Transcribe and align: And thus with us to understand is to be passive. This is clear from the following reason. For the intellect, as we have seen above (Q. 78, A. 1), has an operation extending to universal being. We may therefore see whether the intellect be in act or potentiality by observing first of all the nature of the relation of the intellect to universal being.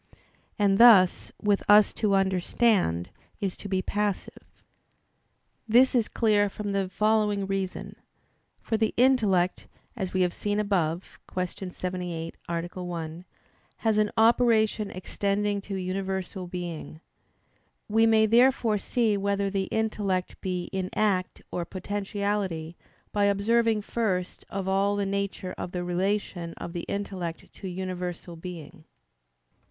And 0.57 0.79
thus 0.79 1.31
with 1.39 1.61
us 1.69 1.93
to 1.93 2.15
understand 2.15 3.11
is 3.39 3.55
to 3.57 3.69
be 3.69 3.83
passive. 3.83 4.65
This 5.67 5.93
is 5.93 6.07
clear 6.07 6.49
from 6.49 6.69
the 6.69 6.89
following 6.89 7.45
reason. 7.45 7.95
For 8.63 8.77
the 8.77 8.95
intellect, 8.97 9.67
as 9.95 10.11
we 10.11 10.21
have 10.23 10.33
seen 10.33 10.59
above 10.59 11.19
(Q. 11.31 11.69
78, 11.69 12.35
A. 12.49 12.83
1), 12.83 13.25
has 13.77 13.99
an 13.99 14.09
operation 14.17 14.89
extending 14.89 15.61
to 15.61 15.75
universal 15.75 16.47
being. 16.47 16.99
We 17.87 18.07
may 18.07 18.25
therefore 18.25 18.79
see 18.79 19.17
whether 19.17 19.51
the 19.51 19.65
intellect 19.65 20.41
be 20.41 20.63
in 20.71 20.89
act 20.95 21.43
or 21.51 21.63
potentiality 21.63 22.75
by 23.11 23.25
observing 23.25 23.83
first 23.83 24.45
of 24.49 24.67
all 24.67 24.95
the 24.95 25.05
nature 25.05 25.53
of 25.59 25.73
the 25.73 25.83
relation 25.83 26.55
of 26.55 26.73
the 26.73 26.85
intellect 26.87 27.53
to 27.53 27.67
universal 27.67 28.35
being. 28.35 28.85